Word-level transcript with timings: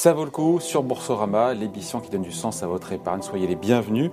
Ça 0.00 0.14
vaut 0.14 0.24
le 0.24 0.30
coup 0.30 0.60
sur 0.60 0.82
Boursorama, 0.82 1.52
l'émission 1.52 2.00
qui 2.00 2.08
donne 2.08 2.22
du 2.22 2.32
sens 2.32 2.62
à 2.62 2.66
votre 2.66 2.90
épargne. 2.94 3.20
Soyez 3.20 3.46
les 3.46 3.54
bienvenus. 3.54 4.10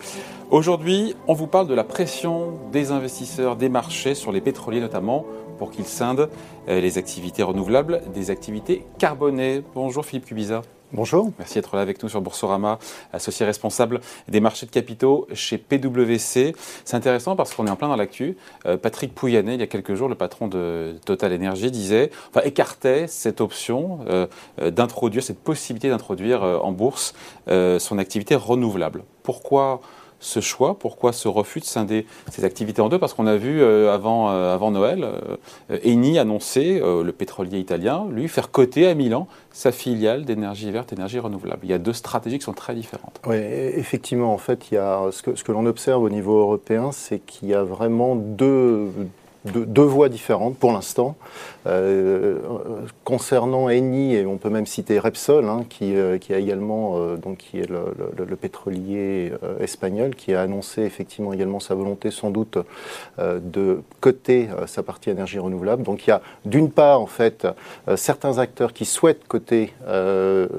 Aujourd'hui, 0.52 1.16
on 1.30 1.34
vous 1.34 1.48
parle 1.48 1.66
de 1.66 1.74
la 1.74 1.86
pression 1.86 2.60
des 2.74 2.92
investisseurs, 2.92 3.56
des 3.56 3.70
marchés 3.70 4.14
sur 4.14 4.34
les 4.34 4.42
pétroliers 4.42 4.82
notamment, 4.82 5.26
pour 5.58 5.72
qu'ils 5.72 5.86
scindent 5.86 6.28
euh, 6.68 6.82
les 6.82 6.98
activités 6.98 7.42
renouvelables 7.42 8.02
des 8.14 8.32
activités 8.32 8.84
carbonées. 9.00 9.64
Bonjour 9.76 10.06
Philippe 10.06 10.26
Cubiza. 10.26 10.62
Bonjour. 10.94 11.34
Merci 11.38 11.56
d'être 11.56 11.76
là 11.76 11.82
avec 11.82 12.02
nous 12.02 12.08
sur 12.08 12.22
Boursorama, 12.22 12.80
associé 13.12 13.46
responsable 13.46 14.00
des 14.30 14.40
marchés 14.40 14.66
de 14.66 14.72
capitaux 14.72 15.28
chez 15.34 15.58
PwC. 15.58 16.56
C'est 16.86 16.96
intéressant 16.96 17.36
parce 17.36 17.54
qu'on 17.54 17.68
est 17.68 17.70
en 17.70 17.76
plein 17.76 17.90
dans 17.90 17.98
l'actu. 17.98 18.38
Euh, 18.66 18.78
Patrick 18.78 19.14
Pouyanné, 19.14 19.56
il 19.56 19.60
y 19.60 19.64
a 19.64 19.68
quelques 19.68 19.96
jours, 19.96 20.08
le 20.08 20.16
patron 20.16 20.48
de 20.48 20.96
Total 21.04 21.34
Energy, 21.34 21.72
disait, 21.72 22.10
enfin 22.30 22.40
écartait 22.46 23.08
cette 23.08 23.42
option 23.42 24.00
euh, 24.08 24.28
euh, 24.62 24.72
d'introduire, 24.72 25.24
cette 25.24 25.40
possibilité 25.40 25.90
d'introduire 25.90 26.42
en 26.42 26.72
bourse 26.72 27.14
son 27.48 27.98
activité 27.98 28.36
renouvelable. 28.36 29.04
Pourquoi 29.24 29.82
ce 30.20 30.40
choix 30.40 30.78
Pourquoi 30.80 31.14
ce 31.14 31.28
refus 31.28 31.60
de 31.60 31.66
scinder 31.66 32.06
ces 32.32 32.46
activités 32.46 32.82
en 32.82 32.90
deux? 32.90 33.00
Parce 33.00 33.14
qu'on 33.14 33.28
a 33.28 33.38
vu 33.38 33.62
euh, 33.62 33.94
avant, 33.94 34.32
euh, 34.32 34.54
avant 34.54 34.72
Noël, 34.72 35.04
euh, 35.70 35.80
Eni 35.84 36.20
annoncer, 36.20 36.80
le 36.80 37.12
pétrolier 37.12 37.60
italien, 37.60 38.06
lui, 38.12 38.28
faire 38.28 38.52
coter 38.52 38.88
à 38.88 38.96
Milan 38.96 39.28
sa 39.52 39.72
filiale 39.72 40.26
d'énergie 40.26 40.72
verte, 40.72 40.94
énergie 40.94 41.20
renouvelable. 41.20 41.62
Il 41.64 41.70
y 41.70 41.74
a 41.74 41.80
deux 41.80 41.94
stratégies 41.94 42.40
qui 42.40 42.46
sont 42.46 42.54
très 42.54 42.76
différentes. 42.76 43.20
Oui, 43.26 43.38
effectivement, 43.38 44.34
en 44.34 44.38
fait, 44.38 44.72
il 44.72 44.76
y 44.76 44.78
a, 44.78 45.10
ce 45.12 45.22
que, 45.24 45.36
ce 45.36 45.44
que 45.44 45.52
l'on 45.52 45.66
observe 45.66 46.04
au 46.04 46.10
niveau 46.10 46.40
européen, 46.40 46.92
c'est 46.92 47.20
qu'il 47.20 47.50
y 47.50 47.54
a 47.54 47.64
vraiment 47.64 48.16
deux, 48.16 48.90
deux, 49.52 49.82
voies 49.82 50.10
différentes 50.10 50.58
pour 50.58 50.72
l'instant. 50.72 51.16
Euh, 51.68 52.38
concernant 53.04 53.70
Eni, 53.70 54.16
et 54.16 54.26
on 54.26 54.38
peut 54.38 54.50
même 54.50 54.66
citer 54.66 55.00
Repsol, 55.00 55.46
hein, 55.46 55.66
qui, 55.70 55.96
euh, 55.96 56.18
qui, 56.18 56.34
a 56.34 56.40
également, 56.40 56.94
euh, 56.96 57.18
donc, 57.18 57.38
qui 57.38 57.60
est 57.60 57.70
le, 57.70 58.36
pétrolier 58.36 59.32
espagnol, 59.60 60.16
qui 60.16 60.34
a 60.34 60.42
annoncé 60.42 60.84
effectivement 60.84 61.34
également 61.34 61.60
sa 61.60 61.74
volonté 61.74 62.12
sans 62.12 62.30
doute 62.30 62.60
de 63.18 63.82
coter 64.00 64.48
sa 64.68 64.84
partie 64.84 65.10
énergie 65.10 65.40
renouvelable. 65.40 65.82
Donc 65.82 66.06
il 66.06 66.12
y 66.12 66.14
a 66.14 66.22
d'une 66.46 66.70
part 66.70 67.02
en 67.02 67.08
fait 67.08 67.48
certains 67.96 68.38
acteurs 68.38 68.74
qui 68.74 68.86
souhaitent 68.86 69.28
coter 69.28 69.74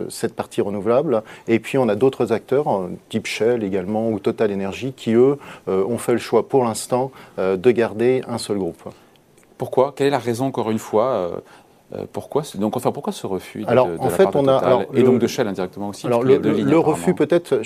cette 0.08 0.34
partie 0.34 0.60
renouvelable, 0.60 1.22
et 1.46 1.60
puis 1.60 1.78
on 1.78 1.88
a 1.88 1.94
d'autres 1.94 2.32
acteurs, 2.32 2.66
hein, 2.66 2.90
type 3.10 3.26
Shell 3.26 3.62
également 3.62 4.10
ou 4.10 4.18
Total 4.18 4.52
Energy, 4.52 4.92
qui 4.92 5.12
eux 5.12 5.38
ont 5.68 5.98
fait 5.98 6.12
le 6.12 6.18
choix 6.18 6.48
pour 6.48 6.64
l'instant 6.64 7.12
de 7.38 7.70
garder 7.70 8.22
un 8.26 8.38
seul 8.38 8.58
groupe. 8.58 8.77
Pourquoi? 9.56 9.92
Quelle 9.96 10.06
est 10.06 10.10
la 10.10 10.18
raison, 10.18 10.46
encore 10.46 10.70
une 10.70 10.78
fois 10.78 11.06
euh, 11.06 11.30
euh, 11.94 12.04
pourquoi, 12.12 12.42
donc, 12.56 12.76
enfin, 12.76 12.92
pourquoi 12.92 13.14
ce 13.14 13.26
refus 13.26 13.64
alors, 13.66 13.86
de, 13.88 13.96
en 13.98 14.10
fait, 14.10 14.28
on 14.34 14.46
a, 14.46 14.84
Et 14.92 15.02
donc 15.02 15.18
de 15.18 15.26
Shell 15.26 15.48
indirectement 15.48 15.88
aussi 15.88 16.06
alors, 16.06 16.22
Le, 16.22 16.78
refus, 16.78 17.14
peut-être, 17.14 17.62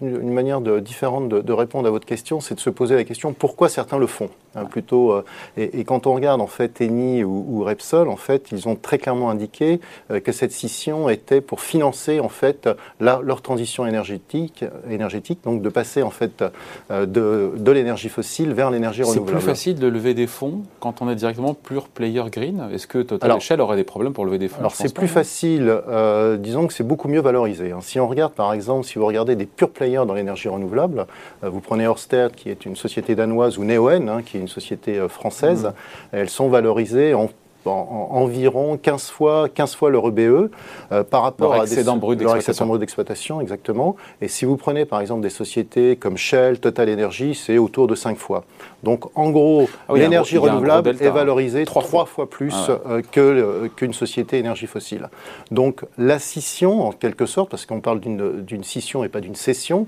une, 0.00 0.32
manière 0.32 0.60
de, 0.60 0.78
différente 0.78 1.28
de, 1.28 1.52
répondre 1.52 1.88
à 1.88 1.90
votre 1.90 2.06
question, 2.06 2.40
c'est 2.40 2.54
de 2.54 2.60
se 2.60 2.70
poser 2.70 2.94
la 2.94 3.02
question 3.02 3.32
pourquoi 3.32 3.68
certains 3.68 3.98
le 3.98 4.06
font? 4.06 4.30
Hein, 4.56 4.64
plutôt, 4.64 5.12
euh, 5.12 5.24
et, 5.56 5.84
quand 5.84 6.06
on 6.06 6.14
regarde 6.14 6.40
en 6.40 6.46
fait 6.46 6.80
Eni 6.80 7.24
ou, 7.24 7.62
Repsol, 7.62 8.08
en 8.08 8.16
fait, 8.16 8.48
ils 8.52 8.68
ont 8.68 8.76
très 8.76 8.98
clairement 8.98 9.30
indiqué 9.30 9.80
euh, 10.10 10.20
que 10.20 10.32
cette 10.32 10.52
scission 10.52 11.08
était 11.08 11.40
pour 11.40 11.60
financer 11.60 12.20
en 12.20 12.28
fait 12.28 12.68
leur 13.00 13.42
transition 13.42 13.86
énergétique, 13.86 14.64
énergétique, 14.90 15.40
donc 15.44 15.62
de 15.62 15.68
passer 15.68 16.02
en 16.02 16.10
fait 16.10 16.44
de, 16.90 17.70
l'énergie 17.70 18.08
fossile 18.08 18.52
vers 18.52 18.70
l'énergie 18.70 19.02
renouvelable. 19.02 19.28
C'est 19.28 19.32
plus 19.34 19.44
facile 19.44 19.78
de 19.78 19.86
lever 19.86 20.14
des 20.14 20.26
fonds 20.26 20.62
quand 20.80 21.02
on 21.02 21.10
est 21.10 21.14
directement 21.14 21.54
pure 21.54 21.88
player 21.88 22.22
green. 22.30 22.68
Est-ce 22.72 22.86
que 22.86 22.98
Total 22.98 23.40
Shell 23.40 23.60
aurait 23.60 23.76
des 23.76 23.84
problèmes 23.84 24.12
pour 24.12 24.24
lever 24.24 24.38
des 24.38 24.48
fonds? 24.48 24.60
Alors 24.60 24.74
c'est 24.74 24.94
plus 24.94 25.08
facile, 25.08 25.68
euh, 25.88 26.36
disons 26.36 26.66
que 26.66 26.72
c'est 26.72 26.84
beaucoup 26.84 27.08
mieux 27.08 27.20
valorisé. 27.20 27.72
Hein. 27.72 27.78
Si 27.80 28.00
on 28.00 28.08
regarde 28.08 28.32
par 28.32 28.52
exemple, 28.52 28.86
si 28.86 28.98
vous 28.98 29.06
regardez 29.06 29.36
des 29.36 29.46
pure 29.46 29.70
players 29.70 30.04
dans 30.06 30.14
l'énergie 30.14 30.48
renouvelable, 30.48 31.06
euh, 31.44 31.50
vous 31.50 31.60
prenez 31.60 31.84
Ørsted 31.84 32.32
qui 32.34 32.50
est 32.50 32.66
une 32.66 32.76
société 32.76 33.14
danoise 33.14 33.58
ou 33.58 33.64
Neoen 33.64 34.08
hein, 34.08 34.22
qui 34.24 34.38
est 34.38 34.40
société 34.48 34.98
euh, 34.98 35.08
française, 35.08 35.72
elles 36.12 36.30
sont 36.30 36.48
valorisées 36.48 37.14
en 37.14 37.30
environ 37.70 38.76
15 38.76 39.10
fois, 39.10 39.48
15 39.48 39.74
fois 39.74 39.90
leur 39.90 40.08
EBE 40.08 40.50
euh, 40.92 41.04
par 41.04 41.22
rapport 41.22 41.54
à 41.54 41.62
excédent 41.62 41.96
brut 41.96 42.18
d'exploitation. 42.18 43.40
exactement. 43.40 43.96
Et 44.20 44.28
si 44.28 44.44
vous 44.44 44.56
prenez 44.56 44.84
par 44.84 45.00
exemple 45.00 45.22
des 45.22 45.30
sociétés 45.30 45.96
comme 45.96 46.16
Shell, 46.16 46.60
Total 46.60 46.90
Energy, 46.90 47.34
c'est 47.34 47.58
autour 47.58 47.86
de 47.86 47.94
5 47.94 48.16
fois. 48.18 48.44
Donc 48.82 49.04
en 49.16 49.30
gros, 49.30 49.68
ah 49.88 49.94
l'énergie 49.94 50.38
renouvelable 50.38 50.90
est 51.00 51.10
valorisée 51.10 51.64
3 51.64 51.82
fois. 51.82 52.06
fois 52.06 52.28
plus 52.28 52.54
ah 52.54 52.78
euh, 52.88 53.02
euh, 53.16 53.68
qu'une 53.74 53.92
société 53.92 54.38
énergie 54.38 54.66
fossile. 54.66 55.08
Donc 55.50 55.84
la 55.98 56.18
scission, 56.18 56.86
en 56.86 56.92
quelque 56.92 57.26
sorte, 57.26 57.50
parce 57.50 57.66
qu'on 57.66 57.80
parle 57.80 58.00
d'une 58.00 58.64
scission 58.64 59.04
et 59.04 59.08
pas 59.08 59.20
d'une 59.20 59.34
cession, 59.34 59.86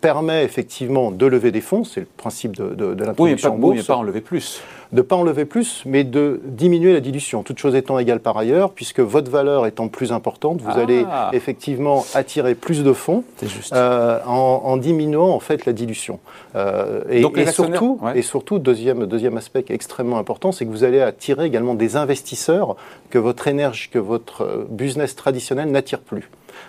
permet 0.00 0.44
effectivement 0.44 1.10
de 1.10 1.26
lever 1.26 1.50
des 1.50 1.60
fonds, 1.60 1.84
c'est 1.84 2.00
le 2.00 2.06
principe 2.16 2.56
de, 2.56 2.74
de, 2.74 2.94
de 2.94 3.04
l'introduction 3.04 3.56
oui, 3.58 3.76
mais 3.76 3.82
pas 3.82 3.96
en 3.96 4.02
lever 4.02 4.20
plus 4.20 4.62
de 4.92 4.98
ne 4.98 5.02
pas 5.02 5.16
enlever 5.16 5.46
plus, 5.46 5.82
mais 5.86 6.04
de 6.04 6.40
diminuer 6.44 6.92
la 6.92 7.00
dilution, 7.00 7.42
toute 7.42 7.58
chose 7.58 7.74
étant 7.74 7.98
égale 7.98 8.20
par 8.20 8.36
ailleurs, 8.36 8.72
puisque 8.72 9.00
votre 9.00 9.30
valeur 9.30 9.66
étant 9.66 9.88
plus 9.88 10.12
importante, 10.12 10.60
vous 10.60 10.78
allez 10.78 11.04
ah. 11.10 11.30
effectivement 11.32 12.04
attirer 12.14 12.54
plus 12.54 12.84
de 12.84 12.92
fonds 12.92 13.24
euh, 13.72 14.18
en, 14.26 14.76
diminuant 14.76 15.30
en 15.30 15.40
fait 15.40 15.64
la 15.64 15.72
dilution. 15.72 16.20
Euh, 16.56 17.02
et, 17.08 17.22
Donc, 17.22 17.38
et, 17.38 17.46
surtout, 17.46 18.00
et 18.14 18.22
surtout, 18.22 18.58
deuxième, 18.58 19.06
deuxième 19.06 19.36
aspect 19.38 19.64
extrêmement 19.70 20.18
important, 20.18 20.52
c'est 20.52 20.66
que 20.66 20.70
vous 20.70 20.84
allez 20.84 21.00
attirer 21.00 21.46
également 21.46 21.74
des 21.74 21.96
investisseurs 21.96 22.76
que 23.08 23.18
votre 23.18 23.48
énergie, 23.48 23.88
que 23.88 23.98
votre 23.98 24.42
euh, 24.42 24.66
business 24.68 25.16
traditionnel 25.16 25.70
n'attire 25.70 26.00
plus. 26.00 26.28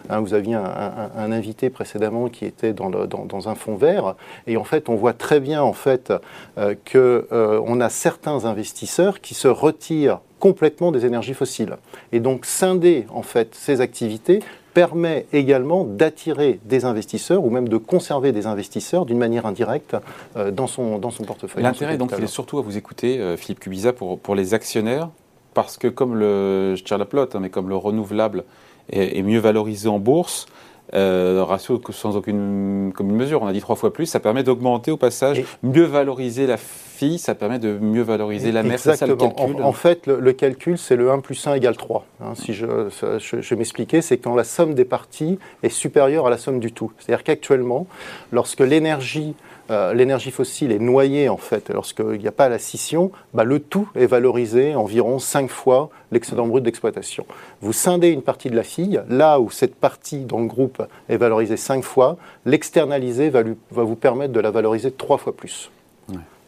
Hein, 0.10 0.22
vous 0.22 0.34
aviez 0.34 0.56
un, 0.56 1.32
invité 1.32 1.70
précédemment 1.70 2.30
qui 2.30 2.46
était 2.46 2.74
dans, 2.74 3.48
un 3.48 3.56
fond 3.56 3.76
vert, 3.76 4.16
et 4.48 4.58
en 4.58 4.64
fait, 4.64 4.90
on 4.90 4.96
voit 4.96 5.14
très 5.14 5.40
bien 5.40 5.62
en 5.62 5.74
fait 5.74 6.14
euh, 6.58 6.76
que 6.86 7.28
euh, 7.32 7.62
on 7.66 7.82
a 7.82 7.90
certains 7.90 8.46
investisseurs 8.46 9.22
qui 9.22 9.34
se 9.34 9.48
retirent 9.48 10.20
complètement 10.40 10.92
des 10.92 11.06
énergies 11.06 11.34
fossiles. 11.34 11.78
Et 12.12 12.20
donc, 12.20 12.46
scinder 12.46 13.06
en 13.14 13.24
fait 13.24 13.56
ces 13.56 13.82
activités 13.82 14.40
permet 14.74 15.28
également 15.34 15.84
d'attirer 15.84 16.60
des 16.66 16.84
investisseurs 16.84 17.46
ou 17.46 17.50
même 17.52 17.70
de 17.70 17.78
conserver 17.78 18.32
des 18.32 18.48
investisseurs 18.48 19.06
d'une 19.06 19.20
manière 19.20 19.46
indirecte 19.46 19.96
euh, 20.36 20.52
dans, 20.52 20.68
son, 20.68 20.98
dans 20.98 21.12
son 21.12 21.24
portefeuille. 21.24 21.64
L'intérêt, 21.64 21.98
donc, 21.98 22.12
il 22.18 22.24
est 22.24 22.28
surtout 22.28 22.58
à 22.58 22.62
vous 22.62 22.78
écouter, 22.78 23.36
Philippe 23.38 23.60
Cubiza, 23.60 23.94
pour, 23.94 24.20
pour 24.20 24.36
les 24.36 24.54
actionnaires, 24.54 25.10
parce 25.54 25.78
que 25.78 25.88
comme 25.88 26.16
le, 26.16 26.76
je 26.76 26.84
tire 26.84 26.98
la 26.98 27.06
hein, 27.14 27.40
mais 27.40 27.50
comme 27.50 27.70
le 27.70 27.76
renouvelable 27.76 28.44
est, 28.92 29.22
mieux 29.22 29.40
valorisé 29.40 29.90
en 29.90 30.00
bourse. 30.00 30.48
Euh, 30.94 31.44
ratio 31.44 31.82
sans 31.90 32.16
aucune 32.18 32.92
commune 32.94 33.16
mesure. 33.16 33.42
On 33.42 33.48
a 33.48 33.54
dit 33.54 33.62
trois 33.62 33.76
fois 33.76 33.92
plus. 33.92 34.06
Ça 34.06 34.20
permet 34.20 34.44
d'augmenter 34.44 34.92
au 34.92 34.98
passage, 34.98 35.44
mieux 35.64 35.86
valoriser 35.86 36.46
la 36.46 36.58
fille, 36.58 37.18
ça 37.18 37.34
permet 37.34 37.58
de 37.58 37.80
mieux 37.80 38.04
valoriser 38.04 38.52
la 38.52 38.62
mère. 38.62 38.78
C'est 38.78 38.96
ça 38.96 39.08
le 39.08 39.16
calcul. 39.16 39.64
En, 39.64 39.72
fait, 39.72 40.06
le, 40.06 40.34
calcul, 40.34 40.78
c'est 40.78 40.96
le 40.96 41.10
1 41.10 41.20
plus 41.20 41.48
1 41.48 41.56
égale 41.56 41.78
3. 41.78 42.06
Hein, 42.22 42.34
si 42.36 42.54
je, 42.54 42.90
je, 43.18 43.42
je 43.42 43.56
m'expliquais, 43.56 44.02
c'est 44.02 44.18
quand 44.18 44.36
la 44.36 44.44
somme 44.44 44.76
des 44.76 44.86
parties 44.86 45.40
est 45.64 45.70
supérieure 45.70 46.28
à 46.28 46.30
la 46.30 46.38
somme 46.38 46.60
du 46.60 46.72
tout. 46.72 46.92
C'est-à-dire 47.00 47.24
qu'actuellement, 47.24 47.88
lorsque 48.32 48.60
l'énergie 48.60 49.36
euh, 49.72 49.94
l'énergie 49.94 50.32
fossile 50.32 50.72
est 50.72 50.80
noyée, 50.80 51.30
en 51.30 51.38
fait, 51.38 51.70
lorsqu'il 51.70 52.20
n'y 52.20 52.28
a 52.28 52.34
pas 52.34 52.50
la 52.50 52.60
scission, 52.60 53.12
bah, 53.34 53.44
le 53.44 53.60
tout 53.60 53.88
est 53.96 54.08
valorisé 54.08 54.76
environ 54.76 55.20
5 55.20 55.50
fois 55.50 55.90
l'excédent 56.12 56.48
brut 56.48 56.64
d'exploitation. 56.64 57.26
Vous 57.62 57.72
scindez 57.72 58.10
une 58.10 58.22
partie 58.22 58.50
de 58.50 58.56
la 58.56 58.64
fille, 58.64 59.02
là 59.10 59.40
où 59.40 59.50
cette 59.50 59.76
partie 59.76 60.26
dans 60.26 60.40
le 60.40 60.48
groupe 60.48 60.84
est 61.08 61.18
valorisée 61.18 61.58
5 61.58 61.84
fois, 61.84 62.18
l'externaliser 62.46 63.30
va, 63.30 63.44
va, 63.72 63.84
vous 63.84 63.96
permettre 63.96 64.34
de 64.34 64.40
la 64.40 64.52
valoriser 64.52 64.92
3 64.92 65.18
fois 65.18 65.36
plus. 65.36 65.72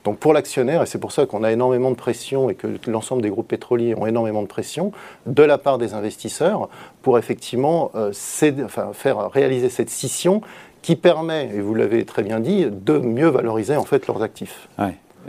Donc 0.03 0.19
pour 0.19 0.33
l'actionnaire, 0.33 0.83
et 0.83 0.85
c'est 0.85 0.99
pour 0.99 1.11
ça 1.11 1.25
qu'on 1.25 1.43
a 1.43 1.51
énormément 1.51 1.89
de 1.89 1.95
pression 1.95 2.51
et 2.51 2.53
que 2.53 2.67
l'ensemble 2.85 3.23
des 3.23 3.29
groupes 3.29 3.47
pétroliers 3.47 3.95
ont 3.95 4.05
énormément 4.05 4.43
de 4.43 4.47
pression 4.47 4.91
de 5.25 5.41
la 5.41 5.57
part 5.57 5.79
des 5.79 5.95
investisseurs 5.95 6.69
pour 7.01 7.17
effectivement 7.17 7.89
euh, 7.95 8.13
faire 8.13 9.31
réaliser 9.31 9.69
cette 9.69 9.89
scission 9.89 10.41
qui 10.85 10.95
permet, 10.95 11.49
et 11.51 11.61
vous 11.61 11.73
l'avez 11.73 12.05
très 12.05 12.21
bien 12.21 12.39
dit, 12.39 12.67
de 12.69 12.99
mieux 12.99 13.27
valoriser 13.27 13.75
en 13.75 13.85
fait 13.85 14.05
leurs 14.05 14.21
actifs. 14.21 14.69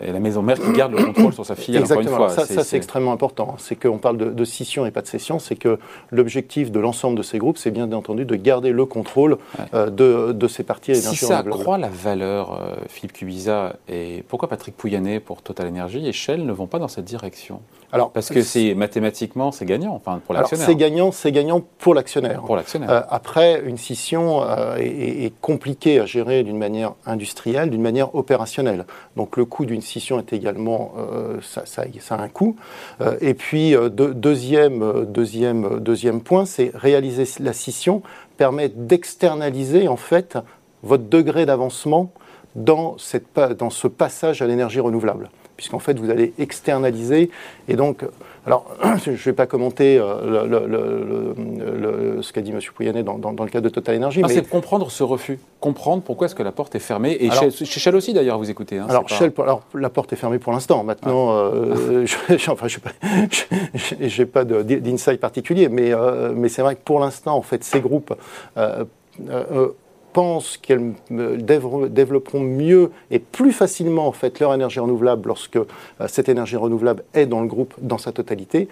Et 0.02 0.12
la 0.12 0.20
maison 0.20 0.42
mère 0.42 0.60
qui 0.60 0.72
garde 0.72 0.92
le 0.92 1.04
contrôle 1.04 1.32
sur 1.32 1.46
sa 1.46 1.54
fille, 1.54 1.76
Exactement. 1.76 2.16
encore 2.16 2.28
une 2.28 2.34
fois. 2.34 2.46
Ça, 2.46 2.64
c'est 2.64 2.76
extrêmement 2.76 3.12
important. 3.12 3.54
C'est 3.58 3.76
qu'on 3.76 3.98
parle 3.98 4.16
de, 4.16 4.44
scission 4.44 4.86
et 4.86 4.90
pas 4.90 5.02
de 5.02 5.06
cession. 5.06 5.38
C'est 5.38 5.56
que 5.56 5.78
l'objectif 6.10 6.70
de 6.70 6.80
l'ensemble 6.80 7.16
de 7.16 7.22
ces 7.22 7.38
groupes, 7.38 7.58
c'est 7.58 7.70
bien 7.70 7.90
entendu 7.92 8.24
de 8.24 8.36
garder 8.36 8.70
le 8.70 8.84
contrôle 8.86 9.38
euh, 9.74 9.90
de, 9.90 10.32
de, 10.32 10.48
ces 10.48 10.62
parties 10.62 10.94
Si 10.94 11.16
ça 11.16 11.38
accroît 11.38 11.78
la 11.78 11.88
valeur, 11.88 12.60
euh, 12.60 12.74
Philippe 12.88 13.12
Cubiza, 13.12 13.76
et 13.88 14.24
pourquoi 14.28 14.48
Patrick 14.48 14.76
Pouyanné 14.76 15.20
pour 15.20 15.42
Total 15.42 15.68
Energy 15.68 16.06
et 16.06 16.12
Shell 16.12 16.44
ne 16.44 16.52
vont 16.52 16.66
pas 16.66 16.78
dans 16.78 16.88
cette 16.88 17.04
direction? 17.04 17.60
Alors, 17.92 18.10
Parce 18.10 18.30
que 18.30 18.42
c'est 18.42 18.74
mathématiquement, 18.74 19.52
c'est 19.52 19.64
gagnant 19.64 19.94
enfin, 19.94 20.20
pour 20.24 20.34
l'actionnaire. 20.34 20.66
C'est 20.66 20.74
gagnant, 20.74 21.12
c'est 21.12 21.32
gagnant 21.32 21.62
pour 21.78 21.94
l'actionnaire. 21.94 22.42
Pour 22.42 22.56
l'actionnaire. 22.56 22.90
Euh, 22.90 23.00
après, 23.08 23.62
une 23.64 23.78
scission 23.78 24.42
euh, 24.42 24.76
est, 24.76 25.32
compliquée 25.40 26.00
à 26.00 26.06
gérer 26.06 26.42
d'une 26.42 26.58
manière 26.58 26.94
industrielle, 27.04 27.70
d'une 27.70 27.82
manière 27.82 28.14
opérationnelle. 28.14 28.86
Donc 29.16 29.36
le 29.36 29.44
coût 29.44 29.64
d'une 29.64 29.80
scission 29.86 30.18
est 30.18 30.32
également, 30.32 30.92
euh, 30.98 31.38
ça, 31.40 31.64
a 31.82 32.22
un 32.22 32.28
coût. 32.28 32.56
et 33.20 33.34
puis, 33.34 33.74
deuxième, 33.90 35.06
deuxième, 35.06 36.20
point, 36.20 36.44
c'est 36.44 36.70
réaliser 36.74 37.24
la 37.40 37.52
scission 37.52 38.02
permet 38.36 38.68
d'externaliser 38.68 39.88
en 39.88 39.96
fait 39.96 40.38
votre 40.82 41.04
degré 41.04 41.46
d'avancement 41.46 42.12
dans 42.54 42.96
ce 42.98 43.86
passage 43.88 44.42
à 44.42 44.46
l'énergie 44.46 44.80
renouvelable 44.80 45.30
puisqu'en 45.56 45.78
fait, 45.78 45.98
vous 45.98 46.10
allez 46.10 46.32
externaliser. 46.38 47.30
Et 47.68 47.76
donc, 47.76 48.04
alors, 48.46 48.66
je 49.04 49.10
ne 49.10 49.16
vais 49.16 49.32
pas 49.32 49.46
commenter 49.46 49.98
euh, 49.98 51.32
ce 52.22 52.32
qu'a 52.32 52.40
dit 52.42 52.52
M. 52.52 52.60
Pouyanné 52.74 53.02
dans, 53.02 53.16
le 53.16 53.50
cas 53.50 53.60
de 53.60 53.68
Total 53.68 53.96
Energy. 53.96 54.22
mais 54.22 54.28
c'est 54.28 54.48
comprendre 54.48 54.90
ce 54.90 55.02
refus, 55.02 55.40
comprendre 55.60 56.02
pourquoi 56.02 56.26
est-ce 56.26 56.34
que 56.34 56.42
la 56.44 56.52
porte 56.52 56.74
est 56.74 56.80
fermée. 56.80 57.16
Et 57.20 57.30
chez, 57.30 57.50
Shell 57.64 57.96
aussi, 57.96 58.12
d'ailleurs, 58.12 58.38
vous 58.38 58.50
écoutez. 58.50 58.78
Hein, 58.78 58.86
alors, 58.88 59.08
Shell, 59.08 59.32
alors, 59.38 59.62
la 59.74 59.90
porte 59.90 60.12
est 60.12 60.16
fermée 60.16 60.38
pour 60.38 60.52
l'instant. 60.52 60.84
Maintenant, 60.84 61.32
euh, 61.32 62.06
je, 62.28 62.50
enfin, 62.50 62.66
n'ai 64.00 64.26
pas, 64.26 64.44
d'insight 64.44 65.20
particulier, 65.20 65.68
mais, 65.68 65.92
euh, 65.92 66.32
mais 66.34 66.48
c'est 66.48 66.62
vrai 66.62 66.76
que 66.76 66.82
pour 66.84 67.00
l'instant, 67.00 67.36
en 67.36 67.42
fait, 67.42 67.64
ces 67.64 67.80
groupes 67.80 68.14
qu'elles 70.56 70.94
développeront 71.10 72.40
mieux 72.40 72.90
et 73.10 73.18
plus 73.18 73.52
facilement 73.52 74.08
leur 74.40 74.54
énergie 74.54 74.80
renouvelable 74.80 75.28
lorsque 75.28 75.56
euh, 75.56 75.64
cette 76.08 76.30
énergie 76.30 76.56
renouvelable 76.56 77.04
est 77.12 77.26
dans 77.26 77.42
le 77.42 77.46
groupe 77.46 77.74
dans 77.82 77.98
sa 77.98 78.12
totalité. 78.12 78.68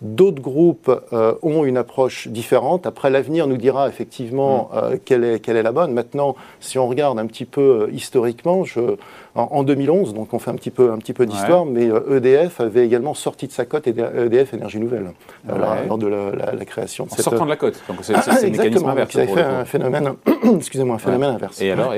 D'autres 0.00 0.40
groupes 0.40 0.90
euh, 1.12 1.34
ont 1.42 1.64
une 1.64 1.76
approche 1.76 2.28
différente. 2.28 2.86
Après, 2.86 3.10
l'avenir 3.10 3.48
nous 3.48 3.56
dira 3.56 3.88
effectivement 3.88 4.70
mm. 4.72 4.76
euh, 4.76 4.96
quelle, 5.04 5.24
est, 5.24 5.40
quelle 5.40 5.56
est 5.56 5.62
la 5.62 5.72
bonne. 5.72 5.92
Maintenant, 5.92 6.36
si 6.60 6.78
on 6.78 6.86
regarde 6.86 7.18
un 7.18 7.26
petit 7.26 7.44
peu 7.44 7.60
euh, 7.60 7.90
historiquement, 7.92 8.62
je, 8.64 8.80
en, 9.34 9.62
2011, 9.64 10.14
donc 10.14 10.32
on 10.34 10.38
fait 10.38 10.50
un 10.50 10.54
petit 10.54 10.70
peu, 10.70 10.92
un 10.92 10.98
petit 10.98 11.12
peu 11.12 11.26
d'histoire, 11.26 11.64
mais 11.64 11.88
EDF 12.10 12.60
avait 12.60 12.84
également 12.84 13.14
sorti 13.14 13.46
de 13.46 13.52
sa 13.52 13.64
cote 13.64 13.86
EDF 13.86 14.54
Énergie 14.54 14.78
Nouvelle 14.78 15.12
lors 15.46 15.98
de 15.98 16.06
la, 16.06 16.64
création. 16.64 17.06
De 17.06 17.12
en 17.12 17.16
sortant 17.16 17.44
de 17.44 17.50
la 17.50 17.56
cote. 17.56 17.80
Donc 17.88 17.98
c'est 18.02 18.16
fait 19.26 19.42
un 19.42 19.64
phénomène, 19.64 20.14
excusez-moi, 20.56 20.96
un 20.96 20.98
phénomène 20.98 21.30
inverse. 21.30 21.60
Et 21.60 21.70
alors, 21.70 21.92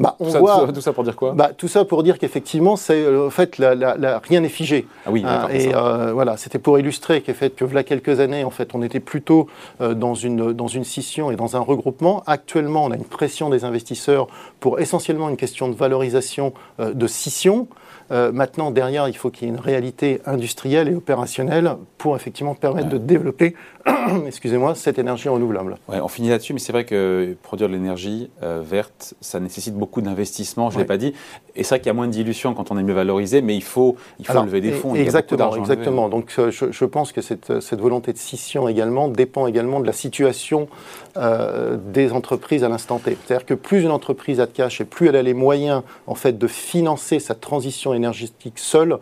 bah, 0.00 0.16
on 0.20 0.26
tout, 0.26 0.30
ça, 0.30 0.38
voit, 0.38 0.72
tout, 0.72 0.80
ça, 0.80 0.92
pour 0.92 1.04
dire 1.04 1.16
quoi 1.16 1.32
bah, 1.32 1.50
Tout 1.56 1.68
ça 1.68 1.84
pour 1.84 2.02
dire 2.02 2.18
qu'effectivement, 2.18 2.76
c'est 2.76 3.02
euh, 3.02 3.26
en 3.26 3.30
fait, 3.30 3.58
la, 3.58 4.18
rien 4.18 4.40
n'est 4.40 4.48
figé. 4.48 4.86
Ah 5.06 5.10
oui, 5.10 5.24
hein, 5.26 5.48
et 5.52 5.74
euh, 5.74 6.12
voilà, 6.12 6.36
c'était 6.36 6.58
pour 6.58 6.78
illustrer 6.78 7.20
qu'en 7.22 7.34
fait, 7.34 7.54
que 7.54 7.64
voilà 7.64 7.84
quelques 7.84 8.20
années, 8.20 8.44
en 8.44 8.50
fait, 8.50 8.74
on 8.74 8.82
était 8.82 9.00
plutôt 9.00 9.48
euh, 9.80 9.94
dans 9.94 10.14
une 10.14 10.52
dans 10.52 10.68
une 10.68 10.84
scission 10.84 11.30
et 11.30 11.36
dans 11.36 11.56
un 11.56 11.60
regroupement. 11.60 12.22
Actuellement, 12.26 12.84
on 12.84 12.90
a 12.90 12.96
une 12.96 13.04
pression 13.04 13.50
des 13.50 13.64
investisseurs 13.64 14.26
pour 14.60 14.80
essentiellement 14.80 15.28
une 15.28 15.36
question 15.36 15.68
de 15.68 15.74
valorisation 15.74 16.52
de 16.78 17.06
scission. 17.06 17.68
Euh, 18.10 18.32
maintenant, 18.32 18.70
derrière, 18.70 19.08
il 19.08 19.16
faut 19.16 19.30
qu'il 19.30 19.48
y 19.48 19.50
ait 19.50 19.54
une 19.54 19.60
réalité 19.60 20.20
industrielle 20.26 20.88
et 20.88 20.94
opérationnelle 20.94 21.76
pour 21.98 22.16
effectivement 22.16 22.54
permettre 22.54 22.88
de 22.88 22.98
développer 22.98 23.54
excusez-moi, 24.26 24.74
cette 24.74 24.98
énergie 24.98 25.28
renouvelable. 25.28 25.76
Ouais, 25.88 26.00
on 26.00 26.08
finit 26.08 26.30
là-dessus, 26.30 26.54
mais 26.54 26.58
c'est 26.58 26.72
vrai 26.72 26.84
que 26.84 27.36
produire 27.42 27.68
de 27.68 27.74
l'énergie 27.74 28.30
euh, 28.42 28.62
verte, 28.64 29.14
ça 29.20 29.40
nécessite 29.40 29.74
beaucoup 29.74 30.00
d'investissement, 30.00 30.70
je 30.70 30.76
ne 30.76 30.82
l'ai 30.82 30.86
pas 30.86 30.96
dit. 30.96 31.12
Et 31.54 31.62
c'est 31.62 31.70
vrai 31.70 31.78
qu'il 31.80 31.88
y 31.88 31.90
a 31.90 31.94
moins 31.94 32.06
de 32.06 32.12
dilution 32.12 32.54
quand 32.54 32.70
on 32.70 32.78
est 32.78 32.82
mieux 32.82 32.94
valorisé, 32.94 33.42
mais 33.42 33.54
il 33.54 33.62
faut, 33.62 33.96
il 34.18 34.26
faut 34.26 34.42
lever 34.42 34.60
des 34.60 34.72
fonds. 34.72 34.94
Exactement, 34.94 35.54
exactement. 35.56 36.08
Donc 36.08 36.32
euh, 36.38 36.50
je, 36.50 36.84
pense 36.84 37.12
que 37.12 37.20
cette, 37.20 37.60
cette, 37.60 37.80
volonté 37.80 38.12
de 38.12 38.18
scission 38.18 38.68
également 38.68 39.08
dépend 39.08 39.46
également 39.46 39.80
de 39.80 39.86
la 39.86 39.92
situation 39.92 40.68
des 41.14 42.12
entreprises 42.12 42.64
à 42.64 42.68
l'instant 42.68 42.98
T. 42.98 43.16
C'est-à-dire 43.24 43.46
que 43.46 43.54
plus 43.54 43.82
une 43.82 43.90
entreprise 43.90 44.40
a 44.40 44.46
de 44.46 44.50
cash 44.50 44.80
et 44.80 44.84
plus 44.84 45.08
elle 45.08 45.16
a 45.16 45.22
les 45.22 45.34
moyens 45.34 45.82
en 46.06 46.14
fait 46.14 46.38
de 46.38 46.46
financer 46.46 47.20
sa 47.20 47.34
transition 47.34 47.93
énergétique 47.94 48.58
seule, 48.58 48.98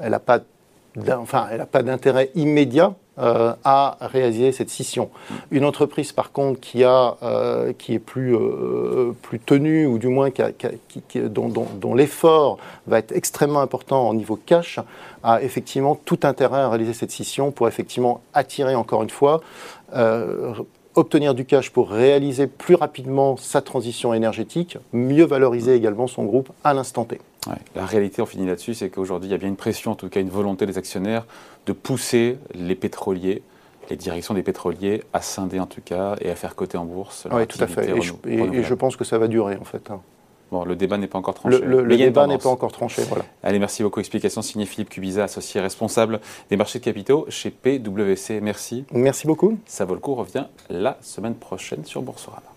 elle 0.00 0.10
n'a 0.10 0.18
pas 0.18 0.40
enfin, 1.10 1.48
pas 1.70 1.82
d'intérêt 1.82 2.30
immédiat 2.34 2.94
euh, 3.18 3.52
à 3.62 3.96
réaliser 4.00 4.50
cette 4.50 4.70
scission. 4.70 5.10
Une 5.50 5.64
entreprise, 5.64 6.10
par 6.10 6.32
contre, 6.32 6.58
qui, 6.58 6.82
a, 6.82 7.16
euh, 7.22 7.72
qui 7.72 7.94
est 7.94 8.00
plus, 8.00 8.34
euh, 8.34 9.12
plus 9.22 9.38
tenue, 9.38 9.86
ou 9.86 9.98
du 9.98 10.08
moins 10.08 10.30
qui 10.30 10.42
dont, 11.20 11.94
l'effort 11.94 12.58
va 12.88 12.98
être 12.98 13.12
extrêmement 13.12 13.60
important 13.60 14.08
au 14.08 14.14
niveau 14.14 14.36
cash, 14.36 14.80
a 15.22 15.42
effectivement 15.42 15.94
tout 15.94 16.18
intérêt 16.24 16.60
à 16.60 16.68
réaliser 16.68 16.92
cette 16.92 17.12
scission 17.12 17.52
pour 17.52 17.68
effectivement 17.68 18.20
attirer, 18.32 18.74
encore 18.74 19.04
une 19.04 19.10
fois, 19.10 19.42
obtenir 20.96 21.34
du 21.34 21.44
cash 21.44 21.70
pour 21.70 21.90
réaliser 21.90 22.48
plus 22.48 22.74
rapidement 22.74 23.36
sa 23.36 23.62
transition 23.62 24.12
énergétique, 24.12 24.78
mieux 24.92 25.24
valoriser 25.24 25.74
également 25.74 26.08
son 26.08 26.24
groupe 26.24 26.50
à 26.64 26.74
l'instant 26.74 27.04
T. 27.04 27.20
La 27.74 27.86
réalité, 27.86 28.22
on 28.22 28.26
finit 28.26 28.46
là-dessus, 28.46 28.74
c'est 28.74 28.90
qu'aujourd'hui, 28.90 29.28
il 29.28 29.32
y 29.32 29.34
a 29.34 29.38
bien 29.38 29.48
une 29.48 29.56
pression, 29.56 29.92
en 29.92 29.94
tout 29.94 30.08
cas 30.08 30.20
une 30.20 30.30
volonté 30.30 30.66
des 30.66 30.78
actionnaires 30.78 31.26
de 31.66 31.72
pousser 31.72 32.38
les 32.54 32.74
pétroliers, 32.74 33.42
les 33.90 33.96
directions 33.96 34.34
des 34.34 34.42
pétroliers 34.42 35.02
à 35.12 35.20
scinder 35.20 35.60
en 35.60 35.66
tout 35.66 35.82
cas 35.84 36.16
et 36.20 36.30
à 36.30 36.34
faire 36.34 36.54
coter 36.54 36.78
en 36.78 36.84
bourse. 36.84 37.26
Oui, 37.32 37.46
tout 37.46 37.62
à 37.62 37.66
fait. 37.66 37.90
Et 37.90 38.62
je, 38.62 38.74
pense 38.74 38.96
que 38.96 39.04
ça 39.04 39.18
va 39.18 39.28
durer 39.28 39.56
en 39.56 39.64
fait. 39.64 39.90
Hein. 39.90 40.00
Bon, 40.52 40.64
le 40.64 40.76
débat 40.76 40.98
n'est 40.98 41.06
pas 41.06 41.18
encore 41.18 41.34
tranché. 41.34 41.58
Le, 41.58 41.96
débat 41.96 42.26
n'est 42.26 42.38
pas 42.38 42.48
encore 42.48 42.70
tranché, 42.70 43.02
voilà. 43.08 43.24
Allez, 43.42 43.58
merci 43.58 43.82
beaucoup. 43.82 44.00
Explication 44.00 44.40
signée 44.42 44.66
Philippe 44.66 44.90
Cubiza, 44.90 45.24
associé 45.24 45.60
responsable 45.60 46.20
des 46.50 46.56
marchés 46.56 46.78
de 46.78 46.84
capitaux 46.84 47.26
chez 47.28 47.50
PwC. 47.50 48.40
Merci. 48.40 48.84
Merci 48.92 49.26
beaucoup. 49.26 49.58
Ça 49.66 49.84
vaut 49.84 49.94
le 49.94 50.00
coup, 50.00 50.14
revient 50.14 50.46
la 50.70 50.96
semaine 51.00 51.34
prochaine 51.34 51.84
sur 51.84 52.02
Boursorama. 52.02 52.53